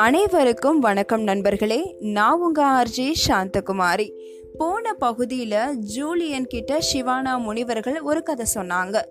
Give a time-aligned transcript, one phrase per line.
[0.00, 1.96] அனைவருக்கும் வணக்கம் நண்பர்களே.
[2.00, 4.12] நான் உங்க ஆர்ஜி சாந்தகுமாரி.
[4.58, 9.02] போன பகுதியில் ஜூலியன் கிட்ட சிவானா முனிவர்கள் ஒரு கதை சொன்னாங்க.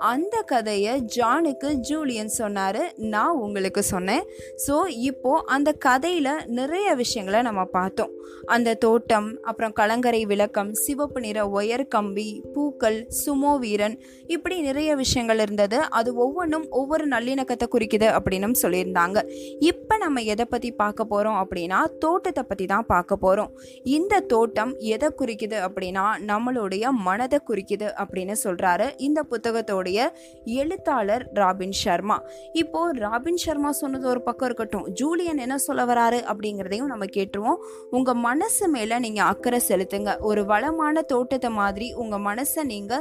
[0.00, 2.80] அந்த கதையை ஜானுக்கு ஜூலியன் சொன்னார்.
[2.96, 4.24] நான் உங்களுக்கு சொன்னேன்.
[4.66, 8.12] ஸோ இப்போது அந்த கதையில் நிறைய விஷயங்களை நம்ம பார்த்தோம்.
[8.48, 13.96] அந்த தோட்டம் அப்புறம் கலங்கரை விளக்கம் சிவப்பு நிற ஒயர் கம்பி பூக்கள் சுமோ வீரன்
[14.26, 15.78] இப்படி நிறைய விஷயங்கள் இருந்தது.
[15.80, 19.18] அது ஒவ்வொன்றும் ஒவ்வொரு நல்லிணக்கத்தை குறிக்குது அப்படின்னு சொல்லியிருந்தாங்க.
[19.60, 23.52] இப்போ நம்ம எதை பற்றி பார்க்க போகிறோம் அப்படின்னா தோட்டத்தை பற்றி தான் பார்க்க போகிறோம்
[23.84, 31.74] இந்த தோட்டம் எதை குறிக்குது அப்படின்னா நம்மளுடைய மனதை குறிக்குது அப்படின்னு சொல்கிறாரு இந்த புத்தகத்தோட புத்தகத்தோடைய எழுத்தாளர் ராபின்
[31.82, 32.16] சர்மா
[32.52, 34.86] இப்போ ராபின் சர்மா சொன்னது ஒரு பக்கம் இருக்கட்டும்.
[34.98, 37.60] ஜூலியன் என்ன சொல்ல வராரு அப்படிங்கிறதையும் நம்ம கேட்டுருவோம்.
[37.90, 40.10] உங்க மனசு மேல நீங்க அக்கறை செலுத்துங்க.
[40.20, 42.92] ஒரு வளமான தோட்டத்தை மாதிரி உங்க மனசை நீங்க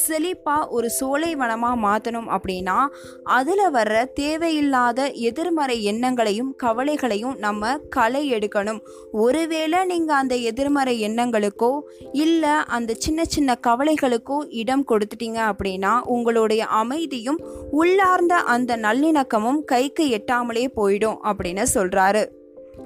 [0.00, 2.78] செழிப்பா ஒரு சோலை வனமா மாத்தணும் அப்படின்னா
[3.38, 8.80] அதுல வர்ற தேவையில்லாத எதிர்மறை எண்ணங்களையும் கவலைகளையும் நம்ம களை எடுக்கணும்.
[9.26, 11.72] ஒருவேளை நீங்க அந்த எதிர்மறை எண்ணங்களுக்கோ
[12.24, 12.44] இல்ல
[12.76, 16.31] அந்த சின்ன சின்ன கவலைகளுக்கோ இடம் கொடுத்துட்டீங்க அப்படின்னா உங்களுடைய
[16.66, 22.28] அமைதியும் உள்ளார்ந்த அந்த நல்லிணக்கமும் கைக்கு எட்டாமலே போயிடும் அப்படின்னு சொல்றாரு.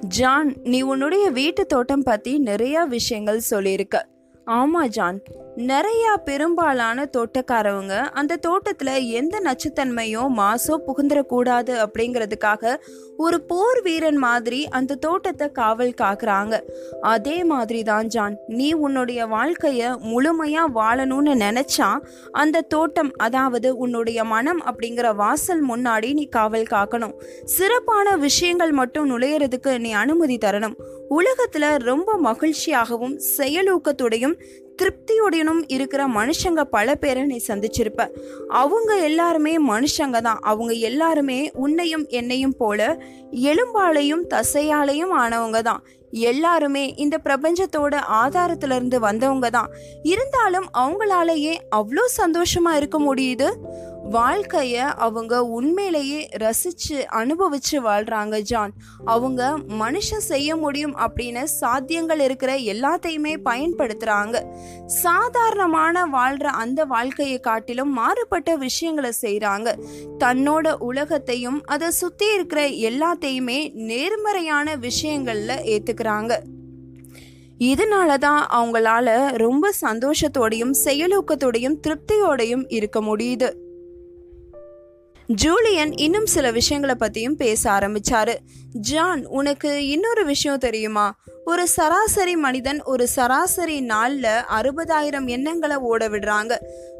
[0.00, 4.08] ஜான் நீ உன்னுடைய வீட்டு தோட்டம் பத்தி நிறைய விஷயங்கள் சொல்லியிருக்க.
[4.46, 5.20] ஆமா ஜான்.
[5.56, 12.74] நிறைய பெரும்பாலான தோட்டக்காரவங்க அந்த தோட்டத்துல எந்த நச்சுத்தன்மையோ மாசோ புகுந்துடக்கூடாது அப்படிங்கிறதுக்காக
[13.16, 16.60] ஒரு போர் வீரன் மாதிரி அந்த தோட்டத்தை காவல் காக்குறாங்க.
[17.00, 21.98] அதே மாதிரி தான் ஜான் நீ உன்னுடைய வாழ்க்கைய முழுமையா வாழணும்னு நினைச்சா
[22.32, 27.16] அந்த தோட்டம் அதாவது உன்னுடைய மனம் அப்படிங்கிற வாசல் முன்னாடி நீ காவல் காக்கணும்.
[27.44, 30.76] சிறப்பான விஷயங்கள் மட்டும் நுழையிறதுக்கு நீ அனுமதி தரணும்.
[31.10, 34.38] உலகத்துல ரொம்ப மகிழ்ச்சியாகவும் செயலூக்கத்துடையும்
[34.82, 38.04] திருப்தியுடனும் இருக்கிற மனுஷங்க பல பேரை நீ சந்திச்சிருப்ப.
[38.48, 40.40] அவங்க எல்லாருமே மனுஷங்க தான்.
[40.42, 42.98] அவங்க எல்லாருமே உன்னையும் என்னையும் போல
[43.32, 45.82] எலும்பாலையும் தசையாலையும் ஆனவங்க தான்.
[46.10, 49.70] எல்லாருமே இந்த பிரபஞ்சத்தோட ஆதாரத்திலிருந்து வந்தவங்க தான்.
[50.02, 53.48] இருந்தாலும் அவங்களாலேயே அவ்வளோ சந்தோஷமா இருக்க முடியுது?
[54.10, 58.72] வாழ்க்கைய அவங்க உண்மையிலேயே ரசிச்சு அனுபவிச்சு வாழ்றாங்க ஜான்.
[59.04, 64.44] அவங்க மனுஷன் செய்ய முடியும் அப்படின்னு சாத்தியங்கள் இருக்கிற எல்லாத்தையுமே பயன்படுத்துறாங்க.
[64.86, 69.74] சாதாரணமான வாழ்ற அந்த வாழ்க்கையை காட்டிலும் மாறுபட்ட விஷயங்களை செய்றாங்க.
[70.18, 76.38] தன்னோட உலகத்தையும் அதை சுத்தி இருக்கிற எல்லாத்தையுமே நேர்மறையான விஷயங்கள்ல ஏத்துக்கிறாங்க.
[77.58, 83.64] இதனால தான் அவங்களால ரொம்ப சந்தோஷத்தோடையும் செயலூக்கத்தோடையும் திருப்தியோடையும் இருக்க முடியுது.
[85.28, 88.34] ஜூலியன் இன்னும் சில விஷயங்களை பற்றியும் பேச ஆரம்பிச்சாரு.
[88.72, 91.14] ஜான் உனக்கு இன்னொரு விஷயம் தெரியுமா?
[91.44, 96.56] ஒரு சராசரி மனிதன் ஒரு சராசரி நாளில் அறுபதாயிரம் எண்ணங்களை ஓட விடுறாங்க.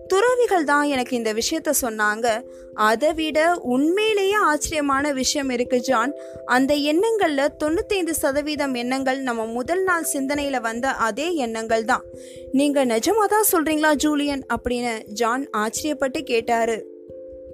[0.06, 2.42] துறவிகள் தான் எனக்கு இந்த விஷயத்த சொன்னாங்க.
[2.75, 6.12] அதை விட உண்மையிலேயே ஆச்சரியமான விஷயம் இருக்கு ஜான்.
[6.44, 12.03] அந்த எண்ணங்கள்ல தொண்ணூத்தைந்து சதவீதம் எண்ணங்கள் நம்ம முதல் நாள் சிந்தனையில வந்த அதே எண்ணங்கள் தான்.
[12.53, 14.47] நீங்க நிஜமா தான் சொல்றீங்களா ஜூலியன்?
[14.56, 16.94] அப்படின்னு ஜான் ஆச்சரியப்பட்டு கேட்டாரு.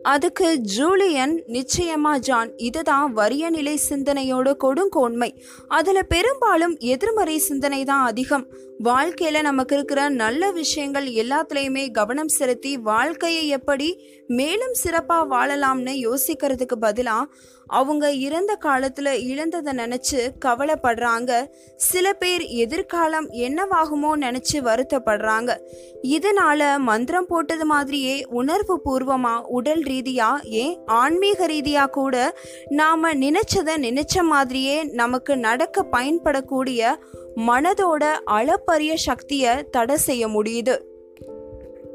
[0.02, 5.30] அதுக்கு ஜூலியன் நிச்சயமா ஜான் இதுதான் வரிய நிலை சிந்தனையோட கொடுங்கோன்மை
[5.68, 8.46] அதுல பெரும்பாலும் எதிர்மறை சிந்தனை தான் அதிகம்.
[8.84, 17.24] வாழ்க்கையில நமக்கு இருக்கிற நல்ல விஷயங்கள் எல்லாத்துலயுமே கவனம் செலுத்தி வாழ்க்கையை எப்படி மேலும் சிறப்பா வாழலாம்னு யோசிக்கிறதுக்கு பதிலா
[17.72, 21.30] அவங்க இறந்த காலத்துல இழந்ததை நினைச்சு கவலைப்படுறாங்க.
[21.76, 25.50] சில பேர் எதிர்காலம் என்னவாகுமோ நினைச்சு வருத்தப்படுறாங்க.
[26.02, 32.34] இதனால மந்திரம் போட்டது மாதிரியே உணர்வு பூர்வமா உடல் ரீதியா ஏன் ஆன்மீக ரீதியா கூட
[32.80, 36.94] நாம நினச்சதை நினைச்ச மாதிரியே நமக்கு நடக்க பயன்படக்கூடிய
[37.36, 38.04] மனதோட
[38.36, 40.74] அளப்பரிய சக்தியை தடை செய்ய முடியுது.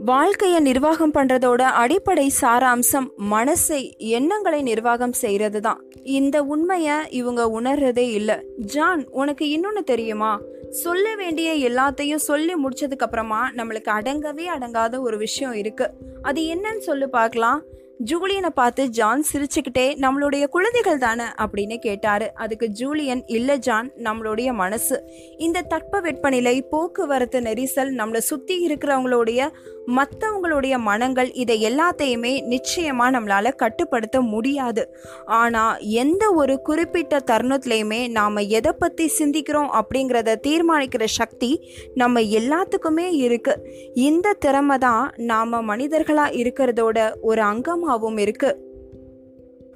[0.05, 8.35] வாழ்க்கையை நிர்வாகம் பண்றதோட அடிப்படை சாராம்சம் மனசை எண்ணங்களை நிர்வாகம் செய்யறது தான் இந்த உண்மையை இவங்க உணர்றதே இல்லை.
[8.57, 10.41] ஜான் உனக்கு இன்னொன்னு தெரியுமா?
[10.69, 15.89] சொல்ல வேண்டிய எல்லாத்தையும் சொல்லி முடிச்சதுக்கு அப்புறமா நம்மளுக்கு அடங்கவே அடங்காத ஒரு விஷயம் இருக்கு.
[16.21, 17.61] அது என்னன்னு சொல்லு பார்க்கலாம்.
[18.05, 21.23] ஜூலியனை பார்த்து ஜான் சிரிச்சுக்கிட்டே நம்மளுடைய குழந்தைகள் தானே?
[21.23, 22.31] அப்படின்னு கேட்டாரு.
[22.33, 25.03] அதுக்கு ஜூலியன் இல்ல ஜான் நம்மளுடைய மனசு.
[25.37, 29.49] இந்த தட்ப வெப்பநிலை போக்குவரத்து நெரிசல் நம்மளை சுத்தி இருக்கிறவங்களுடைய
[29.87, 34.97] மற்றவங்களுடைய மனங்கள் இதை எல்லாத்தையுமே நிச்சயமா நம்மளால கட்டுப்படுத்த முடியாது.
[35.25, 43.69] ஆனா எந்த ஒரு குறிப்பிட்ட தருணத்திலையுமே நாம எதை பத்தி சிந்திக்கிறோம் அப்படிங்கிறத தீர்மானிக்கிற சக்தி நம்ம எல்லாத்துக்குமே இருக்கு.
[43.93, 47.41] இந்த திறமை தான் நாம மனிதர்களா இருக்கிறதோட ஒரு
[47.87, 48.65] அங்கமாகவும் இருக்கு.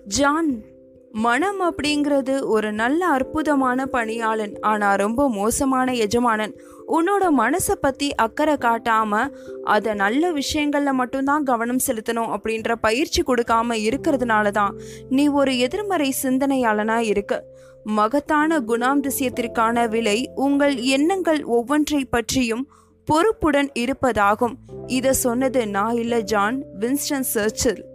[0.06, 0.69] ஜான்
[1.12, 4.60] மனம் அப்படிங்கிறது ஒரு நல்ல அற்புதமான பணியாளன்.
[4.60, 6.62] ஆனா ரொம்ப மோசமான எஜமானன்.
[6.88, 9.30] உன்னோட மனசை பத்தி அக்கறை காட்டாம
[9.63, 14.75] அதை நல்ல விஷயங்கள்ல மட்டும்தான் கவனம் செலுத்தணும் அப்படின்ற பயிற்சி கொடுக்காம இருக்கிறதுனால தான்
[15.10, 17.44] நீ ஒரு எதிர்மறை சிந்தனையாளனா இருக்க.
[17.84, 22.68] மகத்தான குணாம்திசியத்திற்கான விலை உங்கள் எண்ணங்கள் ஒவ்வொன்றை பற்றியும்
[23.06, 24.54] பொறுப்புடன் இருப்பதாகும்.
[24.88, 27.90] இதை சொன்னது நான் இல்ல ஜான் வின்ஸ்டன் சர்ச்சில்.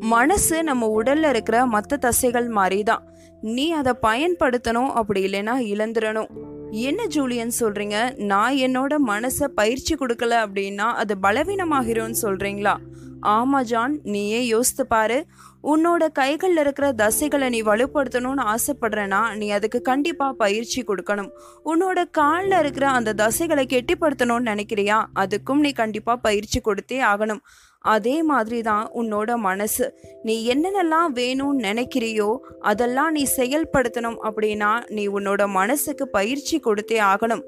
[0.00, 3.08] மனசு நம்ம உடல்ல இருக்கிற மற்ற தசைகள் மாதிரி தான்
[3.40, 6.26] நீ அதை பயன்படுத்தணும் அப்படி இல்லைன்னா இழந்துடணும்
[6.70, 8.16] என்ன ஜூலியன் சொல்றீங்க?
[8.16, 12.76] நான் என்னோட மனசை பயிற்சி கொடுக்கல அப்படின்னா அது பலவீனமாகிறோன்னு சொல்றீங்களா?
[13.22, 15.26] ஆமா ஜான் நீயே யோசித்து பாரு.
[15.62, 21.30] உன்னோட கைகளில் இருக்கிற தசைகளை நீ வலுப்படுத்தணும்னு ஆசைப்படுறேன்னா நீ அதுக்கு கண்டிப்பாக பயிற்சி கொடுக்கணும்.
[21.64, 25.04] உன்னோட காலில் இருக்கிற அந்த தசைகளை கெட்டிப்படுத்தணும்னு நினைக்கிறியா?
[25.14, 27.40] அதுக்கும் நீ கண்டிப்பாக பயிற்சி கொடுத்தே ஆகணும்.
[27.84, 29.94] அதே மாதிரி தான் உன்னோட மனசு.
[30.22, 37.42] நீ என்னென்னலாம் வேணும்னு நினைக்கிறியோ அதெல்லாம் நீ செயல்படுத்தணும் அப்படின்னா நீ உன்னோட மனசுக்கு பயிற்சி கொடுத்தே ஆகணும்.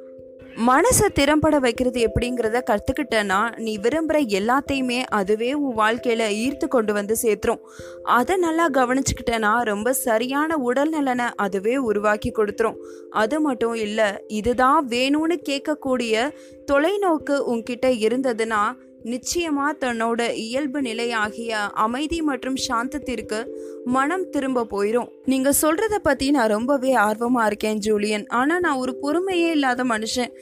[0.66, 7.62] மனசை திறம்பட வைக்கிறது எப்படிங்கிறத கற்றுக்கிட்டேன்னா நீ விரும்புகிற எல்லாத்தையுமே அதுவே உன் வாழ்க்கையில் ஈர்த்து கொண்டு வந்து சேர்த்துரும்.
[8.02, 12.78] அதை நல்லா கவனிச்சுக்கிட்டேன்னா ரொம்ப சரியான உடல் நலனை அதுவே உருவாக்கி கொடுத்துரும்.
[13.10, 16.30] அது மட்டும் இல்லை இதுதான் வேணும்னு கேட்கக்கூடிய
[16.72, 18.62] தொலைநோக்கு உன்கிட்ட இருந்ததுன்னா
[19.04, 23.46] நிச்சயமா தன்னோட இயல்பு நிலையாகிய அமைதி மற்றும் சாந்தத்திற்கு
[23.84, 28.26] மனம் திரும்ப போயிடும் நீங்க சொல்றத பத்தி நான் ரொம்பவே ஆர்வமா இருக்கேன் ஜூலியன்.
[28.26, 30.32] ஆனா நான் ஒரு பொறுமையே இல்லாத மனுஷன்.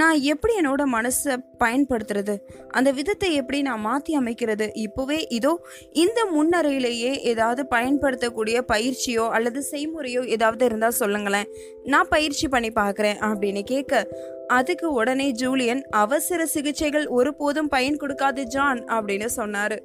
[0.00, 2.34] நான் எப்படி என்னோட மனசை பயன்படுத்துறது?
[2.68, 4.66] அந்த விதத்தை எப்படி நான் மாற்றி அமைக்கிறது?
[4.84, 5.52] இப்போவே இதோ
[5.92, 11.50] இந்த முன்னறையிலேயே ஏதாவது பயன்படுத்தக்கூடிய பயிற்சியோ அல்லது செய்முறையோ ஏதாவது இருந்தால் சொல்லுங்களேன்.
[11.84, 14.08] நான் பயிற்சி பண்ணி பார்க்குறேன் அப்படின்னு கேட்க
[14.46, 19.78] அதுக்கு உடனே ஜூலியன் அவசர சிகிச்சைகள் ஒருபோதும் பயன் கொடுக்காது ஜான் அப்படின்னு சொன்னாரு.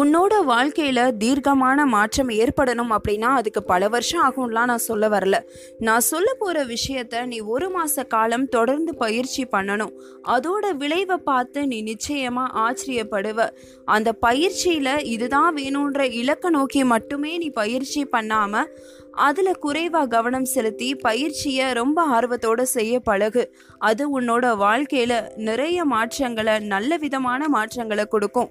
[0.00, 5.40] உன்னோட வாழ்க்கையில் தீர்க்கமான மாற்றம் ஏற்படணும் அப்படின்னா அதுக்கு பல வருஷம் ஆகும்லாம் நான் சொல்ல வரல.
[5.78, 9.92] நான் சொல்ல போகிற விஷயத்த நீ ஒரு மாத காலம் தொடர்ந்து பயிற்சி பண்ணணும்.
[10.28, 13.48] அதோட விளைவை பார்த்து நீ நிச்சயமாக ஆச்சரியப்படுவ.
[13.84, 18.78] அந்த பயிற்சியில் இதுதான் வேணுன்ற இலக்க நோக்கி மட்டுமே நீ பயிற்சி பண்ணாமல்
[19.12, 23.56] அதில் குறைவாக கவனம் செலுத்தி பயிற்சியை ரொம்ப ஆர்வத்தோட செய்ய பழகு.
[23.78, 28.50] அது உன்னோட வாழ்க்கையில் நிறைய மாற்றங்களை நல்ல விதமான மாற்றங்களை கொடுக்கும்.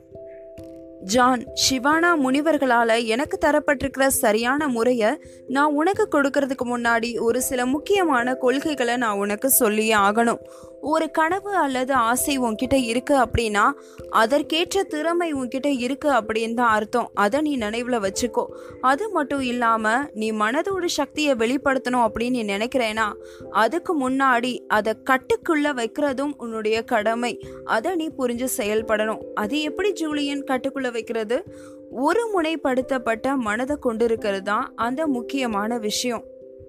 [1.13, 5.09] ஜான் சிவானா முனிவர்களால் எனக்கு தரப்பட்டிருக்கிற சரியான முறையை
[5.47, 10.41] நான் உனக்கு கொடுக்கறதுக்கு முன்னாடி ஒரு சில முக்கியமான கொள்கைகளை நான் உனக்கு சொல்லியே ஆகணும்.
[10.87, 13.63] ஒரு கனவு அல்லது ஆசை உன்கிட்ட இருக்கு அப்படின்னா
[14.09, 17.09] அதற்கேற்ற திறமை உன்கிட்ட இருக்கு அப்படின்னு தான் அர்த்தம்.
[17.13, 18.43] அதை நீ நினைவுல வச்சுக்கோ.
[18.81, 23.07] அது மட்டும் இல்லாம நீ மனதோட சக்தியை வெளிப்படுத்தணும் அப்படின்னு நீ நினைக்கிறேன்னா
[23.51, 27.33] அதுக்கு முன்னாடி அதை கட்டுக்குள்ள வைக்கிறதும் உன்னுடைய கடமை.
[27.65, 29.23] அதை நீ புரிஞ்சு செயல்படணும்.
[29.33, 31.43] அது எப்படி ஜூலியன் கட்டுக்குள்ள வைக்கிறது?
[31.91, 36.23] ஒரு முனைப்படுத்தப்பட்ட மனதை கொண்டிருக்கிறது தான் அந்த முக்கியமான விஷயம்.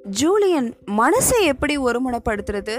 [0.05, 2.77] ஜூலியன் மனசை எப்படி ஒருமுனைப்படுத்துறது?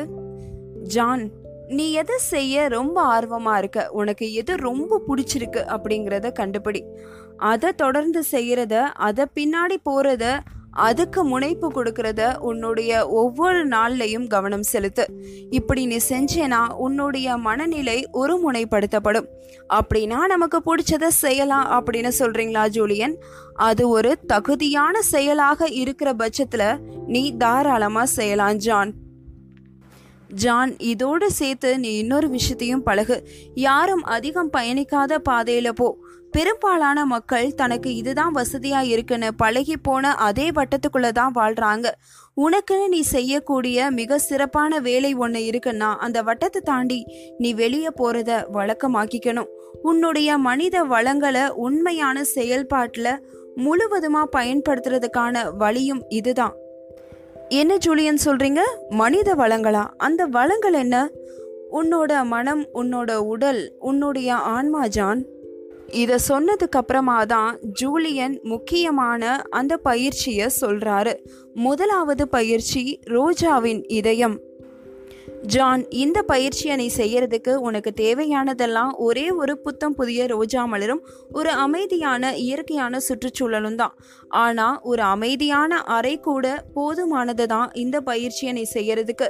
[0.87, 1.23] ஜான்
[1.67, 3.79] நீ எதை செய்ய ரொம்ப ஆர்வமா இருக்க?
[3.91, 6.81] உனக்கு எது ரொம்ப பிடிச்சிருக்கு அப்படிங்கிறத கண்டுபிடி.
[7.37, 8.75] அதை தொடர்ந்து செய்யறத
[9.07, 10.25] அதை பின்னாடி போறத
[10.87, 15.05] அதுக்கு முனைப்பு கொடுக்கறத உன்னுடைய ஒவ்வொரு நாள்லையும் கவனம் செலுத்து.
[15.49, 19.27] இப்படி நீ செஞ்சேனா உன்னுடைய மனநிலை ஒரு முனைப்படுத்தப்படும்
[19.73, 23.15] அப்படின்னா நமக்கு பிடிச்சத செய்யலாம் அப்படின்னு சொல்றீங்களா ஜூலியன்?
[23.53, 26.63] அது ஒரு தகுதியான செயலாக இருக்கிற பட்சத்துல
[27.07, 28.93] நீ தாராளமா செய்யலாம் ஜான்.
[30.33, 33.27] ஜான் இதோடு சேர்த்து நீ இன்னொரு விஷயத்தையும் பழகு.
[33.53, 35.97] யாரும் அதிகம் பயணிக்காத பாதையில போ.
[36.31, 41.85] பெரும்பாலான மக்கள் தனக்கு இதுதான் வசதியா இருக்குன்னு பழகி போன அதே வட்டத்துக்குள்ள தான் வாழ்றாங்க.
[42.37, 47.05] உனக்குன்னு நீ செய்யக்கூடிய மிக சிறப்பான வேலை ஒன்று இருக்குன்னா அந்த வட்டத்தை தாண்டி
[47.37, 49.47] நீ வெளியே போறத வழக்கமாக்கிக்கணும்.
[49.81, 56.55] உன்னுடைய மனித வளங்களை உண்மையான செயல்பாட்டில் முழுவதுமா பயன்படுத்துறதுக்கான வழியும் இதுதான்.
[57.49, 58.59] என்ன ஜூலியன் சொல்றீங்க?
[58.89, 59.87] மனித வளங்களா?
[59.97, 61.09] அந்த வளங்கள் என்ன?
[61.71, 65.25] உன்னோட மனம் உன்னோட உடல் உன்னுடைய ஆன்மா ஜான்.
[65.91, 71.17] இதை சொன்னதுக்கு அப்புறமா தான் ஜூலியன் முக்கியமான அந்த பயிற்சியை சொல்றாரு.
[71.53, 74.39] முதலாவது பயிற்சி ரோஜாவின் இதயம்.
[75.43, 81.01] ஜான் இந்த பயிற்சியை நீ செய்யறதுக்கு உனக்கு தேவையானதெல்லாம் ஒரே ஒரு புத்தம் புதிய ரோஜா மலரும்
[81.31, 83.93] ஒரு அமைதியான இயற்கையான சுற்றுச்சூழலும் தான்.
[84.29, 89.27] ஆனால் ஒரு அமைதியான அறை கூட போதுமானது தான் இந்த பயிற்சியை நீ செய்யறதுக்கு.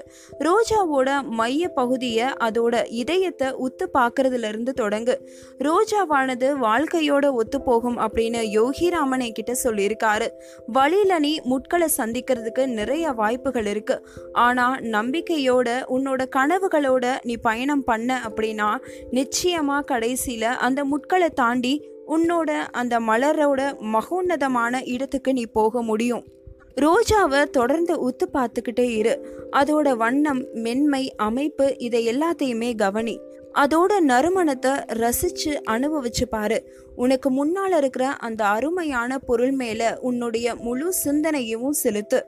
[0.48, 1.10] ரோஜாவோட
[1.40, 5.18] மைய பகுதியை அதோட இதயத்தை உத்து பார்க்கறதுலேருந்து தொடங்கு.
[5.60, 10.30] ரோஜாவானது வாழ்க்கையோட ஒத்து போகும் அப்படின்னு யோகிராமனை கிட்ட சொல்லியிருக்காரு.
[10.68, 14.00] வழியில நீ முட்களை சந்திக்கிறதுக்கு நிறைய வாய்ப்புகள் இருக்கு.
[14.32, 18.78] ஆனால் நம்பிக்கையோட உன்னோட கனவுகளோட நீ பயணம் பண்ண அப்படின்னா
[19.12, 26.26] நிச்சயமாக கடைசியில் அந்த முட்களை தாண்டி உன்னோட அந்த மலரோட மகோன்னதமான இடத்துக்கு நீ போக முடியும்.
[26.76, 29.14] ரோஜாவை தொடர்ந்து உத்து பார்த்துக்கிட்டே இரு.
[29.52, 33.20] அதோட வண்ணம் மென்மை அமைப்பு இதை எல்லாத்தையுமே கவனி.
[33.54, 36.58] அதோட நறுமணத்தை ரசிச்சு அனுபவிச்சு பாரு.
[36.96, 42.26] உனக்கு முன்னால் இருக்கிற அந்த அருமையான பொருள் மேல உன்னுடைய முழு சிந்தனையும் செலுத்து.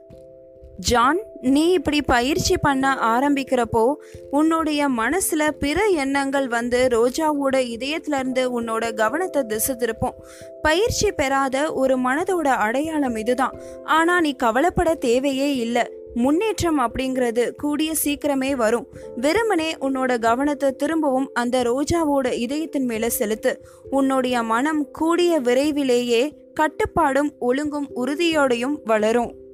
[0.80, 3.94] ஜான் நீ இப்படி பயிற்சி பண்ண ஆரம்பிக்கிறப்போ
[4.30, 10.16] உன்னுடைய மனசுல பிற எண்ணங்கள் வந்து ரோஜாவோட இதயத்துல இருந்து உன்னோட கவனத்தை திசை திருப்போம்.
[10.62, 13.56] பயிற்சி பெறாத ஒரு மனதோட அடையாளம் இதுதான்.
[13.84, 15.82] ஆனா நீ கவலைப்பட தேவையே இல்லை.
[16.14, 18.86] முன்னேற்றம் அப்படிங்கிறது கூடிய சீக்கிரமே வரும்.
[19.16, 23.66] வெறுமனே உன்னோட கவனத்தை திரும்பவும் அந்த ரோஜாவோட இதயத்தின் மேல செலுத்து.
[23.90, 26.22] உன்னுடைய மனம் கூடிய விரைவிலேயே
[26.54, 29.48] கட்டுப்பாடும் ஒழுங்கும் உறுதியோடையும் வளரும்.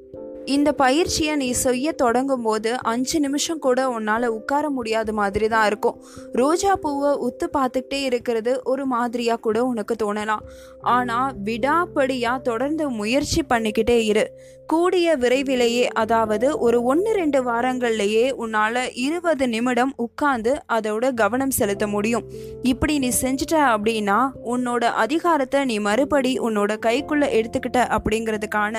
[0.54, 5.96] இந்த பயிற்சியை நீ செய்ய தொடங்கும் போது அஞ்சு நிமிஷம் கூட உன்னால் உட்கார முடியாத மாதிரி தான் இருக்கும்.
[6.32, 10.44] ரோஜா பூவை உத்து பார்த்துக்கிட்டே இருக்கிறது ஒரு மாதிரியாக கூட உனக்கு தோணலாம்.
[10.80, 14.26] ஆனால் விடாப்படியாக தொடர்ந்து முயற்சி பண்ணிக்கிட்டே இரு.
[14.66, 22.24] கூடிய விரைவிலேயே அதாவது ஒரு ஒன்று ரெண்டு வாரங்கள்லேயே உன்னால் இருபது நிமிடம் உட்கார்ந்து அதோட கவனம் செலுத்த முடியும்.
[22.62, 28.76] இப்படி நீ செஞ்சிட்ட அப்படின்னா உன்னோட அதிகாரத்தை நீ மறுபடி உன்னோட கைக்குள்ளே எடுத்துக்கிட்ட அப்படிங்கிறதுக்கான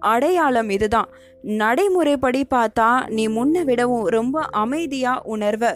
[0.00, 1.10] அடையாளம் இதுதான்.
[1.42, 5.72] நடைமுறைப்படி பார்த்தா நீ முன்ன விடவும் ரொம்ப அமைதியாக உணர்வை.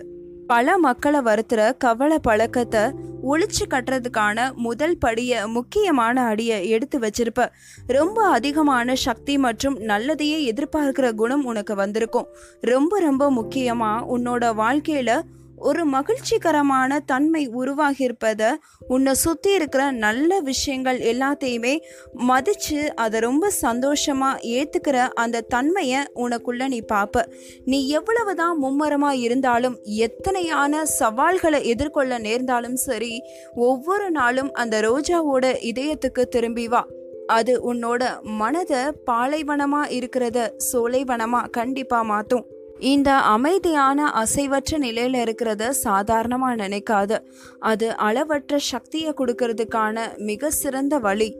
[0.48, 2.80] பல மக்களை வருத்துற கவலை பழக்கத்தை
[3.22, 7.46] ஒழிச்சு கட்டுறதுக்கான முதல் படியை முக்கியமான அடியை எடுத்து வச்சிருப்ப.
[7.86, 12.28] ரொம்ப அதிகமான சக்தி மற்றும் நல்லதையே எதிர்பார்க்கிற குணம் உனக்கு வந்திருக்கும்.
[12.60, 15.14] ரொம்ப ரொம்ப முக்கியமாக உன்னோட வாழ்க்கையில்
[15.60, 18.56] ஒரு மகிழ்ச்சிகரமான தன்மை உருவாகியிருப்பதை
[18.88, 21.78] உன்னை சுற்றி இருக்கிற நல்ல விஷயங்கள் எல்லாத்தையுமே
[22.12, 27.26] மதித்து அதை ரொம்ப சந்தோஷமாக ஏற்றுக்கிற அந்த தன்மையை உனக்குள்ளே நீ பார்ப்ப
[27.64, 33.22] நீ எவ்வளவு தான் மும்மரமாக இருந்தாலும் எத்தனையான சவால்களை எதிர்கொள்ள நேர்ந்தாலும் சரி
[33.54, 36.84] ஒவ்வொரு நாளும் அந்த ரோஜாவோட இதயத்துக்கு திரும்பி வா.
[37.26, 42.46] அது உன்னோட மனதை பாலைவனமாக இருக்கிறத சோலைவனமாக கண்டிப்பாக மாற்றும்
[42.78, 47.20] இந்த அமைதியான அசைவற்ற நிலையில இருக்கிறத சாதாரணமா நினைக்காது.
[47.58, 51.36] அது அளவற்ற சக்தியை கொடுக்கறதுக்கான மிக சிறந்த வழி.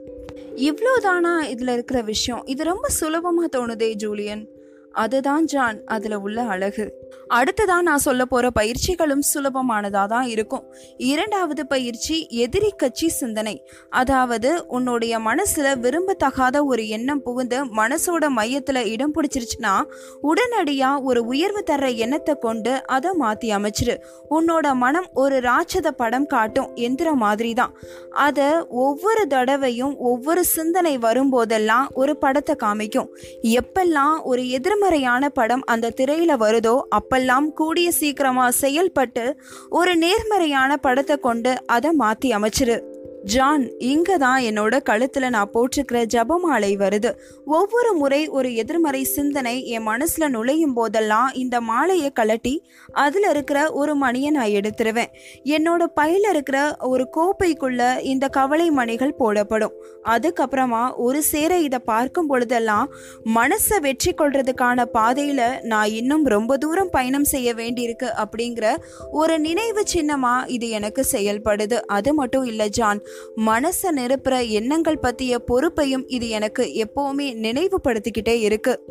[0.55, 2.43] இவ்வளோதானா இதுல இருக்கிற விஷயம்?
[2.45, 4.49] இது ரொம்ப சுலபமா தோணுதே ஜூலியன்.
[4.93, 6.85] அதுதான் ஜான் அதுல உள்ள அழகு.
[7.29, 10.63] அடுத்ததான் நான் சொல்ல போற பயிற்சிகளும் சுலபமானதா தான் இருக்கும்.
[10.97, 13.63] இரண்டாவது பயிற்சி எதிரி கட்சி சிந்தனை.
[13.89, 19.81] அதாவது உன்னுடைய மனசுல விரும்பத்தகாத ஒரு எண்ணம் புகுந்து மனசோட மையத்துல இடம் பிடிச்சிருச்சுன்னா
[20.23, 23.95] உடனடியா ஒரு உயர்வு தர்ற எண்ணத்தை கொண்டு அதை மாத்தி அமைச்சிரு.
[24.29, 27.73] உன்னோட மனம் ஒரு ராட்சத படம் காட்டும் எந்திர மாதிரி தான்
[28.09, 33.09] அதை ஒவ்வொரு தடவையும் ஒவ்வொரு சிந்தனை வரும்போதெல்லாம் ஒரு படத்தை காமிக்கும்.
[33.43, 34.49] எப்பெல்லாம் ஒரு
[34.79, 39.23] நேர்மறையான படம் அந்த திரையில வருதோ அப்பெல்லாம் கூடிய சீக்கிரமா செயல்பட்டு
[39.69, 42.77] ஒரு நேர்மறையான படத்தை கொண்டு அதை மாத்தி அமைச்சிரு.
[43.23, 47.11] ஜான் இங்க தான் என்னோட கழுத்துல நான் போட்டிருக்கிற ஜபமாலை வருது.
[47.45, 52.57] ஒவ்வொரு முறை ஒரு எதிர்மறை சிந்தனை என் மனசுல நுழையும் போதெல்லாம் இந்த மாலையை கலட்டி
[52.91, 55.11] அதுல இருக்கிற ஒரு மணியை நான் எடுத்துருவேன்.
[55.43, 59.71] என்னோட பையில இருக்கிற ஒரு கோப்பைக்குள்ள இந்த கவலை மணிகள் போடப்படும்.
[60.05, 62.89] அதுக்கப்புறமா ஒரு சேர இதை பார்க்கும் பொழுதெல்லாம்
[63.35, 68.75] மனசை வெற்றி கொள்றதுக்கான பாதையில நான் இன்னும் ரொம்ப தூரம் பயணம் செய்ய வேண்டியிருக்கு அப்படிங்கிற
[69.11, 71.79] ஒரு நினைவு சின்னமா இது எனக்கு செயல்படுது.
[71.81, 73.01] அது மட்டும் இல்லை ஜான்
[73.37, 78.83] மனசை நிரப்புற எண்ணங்கள் பற்றிய பொறுப்பையும் இது எனக்கு எப்போவுமே நினைவுபடுத்திக்கிட்டே இருக்கு.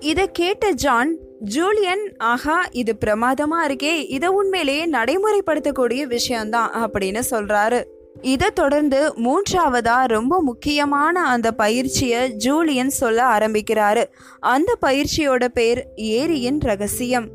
[0.00, 7.84] இதை கேட்ட ஜான் ஜூலியன் ஆஹா இது பிரமாதமா இருக்கே இதை உண்மையிலேயே நடைமுறைப்படுத்தக்கூடிய விஷயம்தான் அப்படின்னு சொல்றாரு.
[8.20, 14.04] இதை தொடர்ந்து மூன்றாவதா ரொம்ப முக்கியமான அந்த பயிற்சியை ஜூலியன் சொல்ல ஆரம்பிக்கிறாரு.
[14.40, 17.28] அந்த பயிற்சியோட பேர் ஏரியின் ரகசியம்.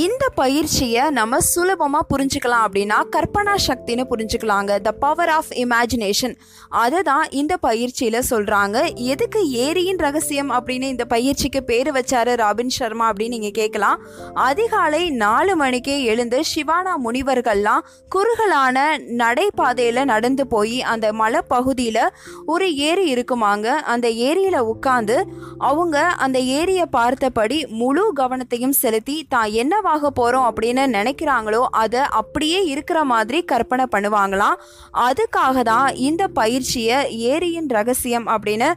[0.00, 4.80] இந்த பயிற்சியை நம்ம சுலபமாக புரிஞ்சுக்கலாம் அப்படின்னா கற்பனா சக்தின்னு புரிஞ்சுக்கலாங்க.
[4.80, 6.34] த பவர் ஆஃப் இமேஜினேஷன்
[6.68, 13.08] அதை தான் இந்த பயிற்சியில் சொல்கிறாங்க எதுக்கு ஏரியின் ரகசியம் அப்படின்னு இந்த பயிற்சிக்கு பேர் வச்சாரு ராபின் சர்மா
[13.10, 14.00] அப்படின்னு நீங்கள் கேட்கலாம்
[14.46, 18.86] அதிகாலை நாலு மணிக்கே எழுந்து சிவானா முனிவர்கள்லாம் குறுகலான
[19.22, 22.02] நடைபாதையில் நடந்து போய் அந்த மலை பகுதியில்
[22.46, 23.66] ஒரு ஏரி இருக்குமாங்க.
[23.66, 25.18] அந்த ஏரியில் உட்காந்து
[25.58, 32.58] அவங்க அந்த ஏரியை பார்த்தபடி முழு கவனத்தையும் செலுத்தி தான் என்ன என்னவாக போகிறோம் அப்படின்னு நினைக்கிறாங்களோ அதை அப்படியே
[32.72, 34.60] இருக்கிற மாதிரி கற்பனை பண்ணுவாங்களாம்.
[35.06, 36.98] அதுக்காக தான் இந்த பயிற்சியை
[37.32, 38.68] ஏரியின் ரகசியம் அப்படின்னு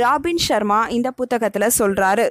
[0.00, 2.26] ராபின் சர்மா இந்த புத்தகத்தில் சொல்கிறாரு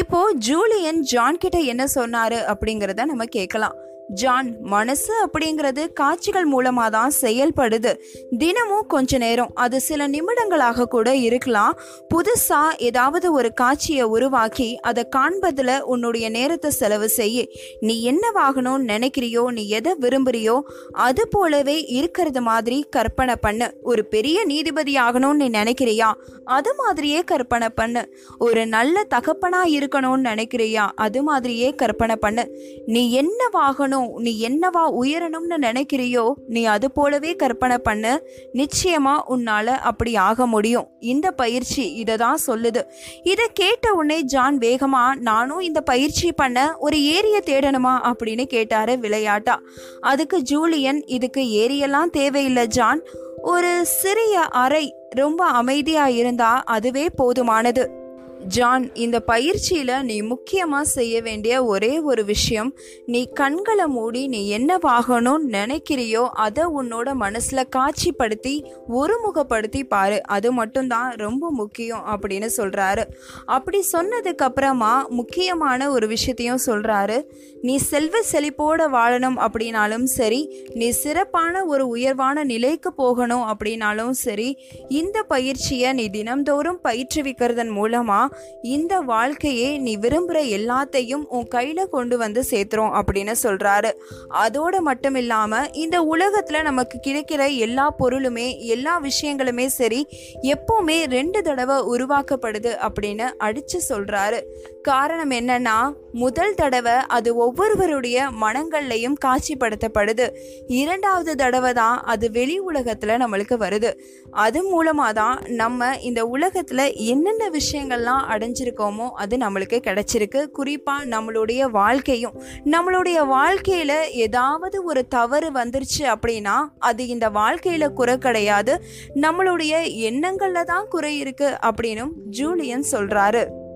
[0.00, 3.76] இப்போது ஜூலியன் ஜான்கிட்ட என்ன சொன்னார் அப்படிங்கிறத நம்ம கேட்கலாம்.
[4.14, 7.94] ஜான் மனசு அப்படிங்கிறது காட்சிகள் மூலமா தான் செயல்படுது.
[8.38, 11.78] தினமும் கொஞ்ச நேரம் அது சில நிமிடங்களாக கூட இருக்கலாம்.
[12.14, 17.46] புதுசா ஏதாவது ஒரு காட்சியை உருவாக்கி அதை காண்பதில் உன்னுடைய நேரத்தை செலவு செய்ய.
[17.80, 20.60] நீ என்னவாகணும்னு நினைக்கிறியோ நீ எதை விரும்புறியோ
[20.92, 23.74] அது போலவே இருக்கிறது மாதிரி கற்பனை பண்ணு.
[23.82, 26.12] ஒரு பெரிய நீதிபதி ஆகணும்னு நீ நினைக்கிறியா?
[26.44, 28.16] அது மாதிரியே கற்பனை பண்ணு.
[28.38, 30.88] ஒரு நல்ல தகப்பனா இருக்கணும்னு நினைக்கிறியா?
[30.94, 32.50] அது மாதிரியே கற்பனை பண்ணு.
[32.86, 38.28] நீ என்னவாகணும் நீ என்னவா உயரணும்னு நினைக்கிறியோ நீ அது போலவே கற்பனை பண்ணு.
[38.54, 40.88] நிச்சயமா உன்னால அப்படி ஆக முடியும்.
[40.98, 42.82] இந்த பயிற்சி இதை தான் சொல்லுது.
[43.22, 48.12] இதை கேட்ட உடனே ஜான் வேகமா நானும் இந்த பயிற்சி பண்ண ஒரு ஏரிய தேடணுமா?
[48.12, 49.60] அப்படின்னு கேட்டாரு விளையாட்டா.
[50.00, 53.02] அதுக்கு ஜூலியன் இதுக்கு ஏரியெல்லாம் தேவையில்லை ஜான்.
[53.42, 57.99] ஒரு சிறிய அறை ரொம்ப அமைதியா இருந்தா அதுவே போதுமானது.
[58.46, 62.74] ஜான் இந்த பயிற்சியில் நீ முக்கியமாக செய்ய வேண்டிய ஒரே ஒரு விஷயம்
[63.06, 70.22] நீ கண்களை மூடி நீ என்னவாகணும்னு நினைக்கிறியோ அதை உன்னோட மனசில் காட்சிப்படுத்தி ஒருமுகப்படுத்தி பாரு.
[70.26, 73.04] அது மட்டும்தான் ரொம்ப முக்கியம் அப்படின்னு சொல்கிறாரு
[73.46, 77.22] அப்படி சொன்னதுக்கப்புறமா முக்கியமான ஒரு விஷயத்தையும் சொல்கிறாரு
[77.62, 85.22] நீ செல்வ செழிப்போட வாழணும் அப்படின்னாலும் சரி நீ சிறப்பான ஒரு உயர்வான நிலைக்கு போகணும் அப்படின்னாலும் சரி இந்த
[85.22, 88.29] பயிற்சியை நீ தினம்தோறும் பயிற்றுவிக்கிறதன் மூலமாக
[88.62, 93.90] இந்த வாழ்க்கையே நீ விரும்புகிற எல்லாத்தையும் உன் கையில் கொண்டு வந்து சேர்த்துரும் அப்படின்னு சொல்கிறாரு
[94.28, 100.00] அதோடு மட்டும் இல்லாமல் இந்த உலகத்தில் நமக்கு கிடைக்கிற எல்லா பொருளுமே எல்லா விஷயங்களுமே சரி
[100.42, 104.40] எப்போவுமே ரெண்டு தடவை உருவாக்கப்படுது அப்படின்னு அடித்து சொல்கிறாரு
[104.82, 105.78] காரணம் என்னன்னா
[106.12, 110.26] முதல் தடவை அது ஒவ்வொருவருடைய மனங்கள்லையும் காட்சிப்படுத்தப்படுது.
[110.66, 113.90] இரண்டாவது தடவை தான் அது வெளி உலகத்தில் நம்மளுக்கு வருது.
[114.30, 120.46] அது மூலமாக தான் நம்ம இந்த உலகத்தில் என்னென்ன விஷயங்கள்லாம் அடைஞ்சிருக்கோமோ அது நம்மளுக்கு கிடைச்சிருக்கு.
[120.46, 122.42] குறிப்பாக நம்மளுடைய வாழ்க்கையும்.
[122.64, 128.84] நம்மளுடைய வாழ்க்கையில் ஏதாவது ஒரு தவறு வந்துருச்சு அப்படின்னா அது இந்த வாழ்க்கையில் குறை கிடையாது.
[129.14, 133.68] நம்மளுடைய எண்ணங்களில் தான் குறை இருக்குது அப்படின்னும் ஜூலியன் சொல்கிறாரு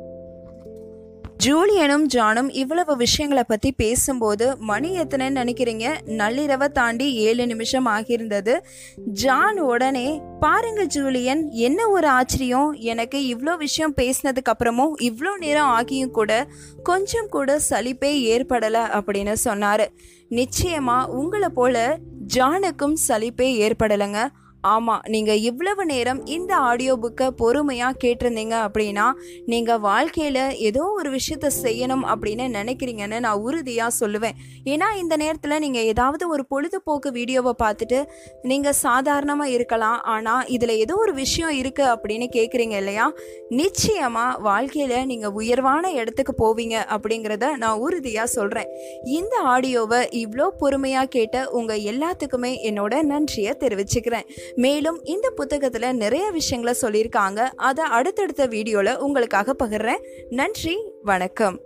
[1.45, 5.87] ஜூலியனும் ஜானும் இவ்வளவு விஷயங்களை பற்றி பேசும்போது மணி எத்தனைன்னு நினைக்கிறீங்க?
[6.21, 8.55] நள்ளிரவை தாண்டி ஏழு நிமிஷம் ஆகியிருந்தது.
[9.23, 12.71] ஜான் உடனே பாருங்க ஜூலியன் என்ன ஒரு ஆச்சரியம்?
[12.93, 16.47] எனக்கு இவ்வளோ விஷயம் பேசினதுக்கு அப்புறமும் இவ்வளோ நேரம் ஆகியும் கூட
[16.83, 19.87] கொஞ்சம் கூட சலிப்பே ஏற்படலை அப்படின்னு சொன்னார்.
[20.41, 21.99] நிச்சயமாக உங்களை போல
[22.37, 24.21] ஜானுக்கும் சலிப்பே ஏற்படலைங்க.
[24.73, 29.07] ஆமாம் நீங்கள் இவ்வளவு நேரம் இந்த ஆடியோ புக்கை பொறுமையாக கேட்டிருந்தீங்க அப்படின்னா
[29.53, 34.37] நீங்கள் வாழ்க்கையில் ஏதோ ஒரு விஷயத்த செய்யணும் அப்படின்னு நினைக்கிறீங்கன்னு நான் உறுதியாக சொல்லுவேன்.
[34.73, 37.99] ஏன்னா இந்த நேரத்தில் நீங்கள் ஏதாவது ஒரு பொழுதுபோக்கு வீடியோவை பார்த்துட்டு
[38.53, 39.99] நீங்கள் சாதாரணமாக இருக்கலாம்.
[40.15, 43.09] ஆனால் இதில் ஏதோ ஒரு விஷயம் இருக்குது அப்படின்னு கேட்குறீங்க இல்லையா?
[43.61, 48.73] நிச்சயமாக வாழ்க்கையில் நீங்கள் உயர்வான இடத்துக்கு போவீங்க அப்படிங்கிறத நான் உறுதியாக சொல்கிறேன்
[49.19, 54.29] இந்த ஆடியோவை இவ்வளோ பொறுமையாக கேட்ட உங்கள் எல்லாத்துக்குமே என்னோட நன்றியை தெரிவிச்சுக்கிறேன்.
[54.55, 57.51] மேலும் இந்த புத்தகத்தில் நிறைய விஷயங்களை சொல்லியிருக்காங்க.
[57.57, 60.05] அதை அடுத்தடுத்த வீடியோவில் உங்களுக்காக பகிர்றேன்.
[60.29, 61.61] நன்றி வணக்கம்.